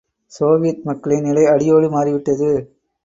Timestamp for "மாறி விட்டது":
1.89-2.51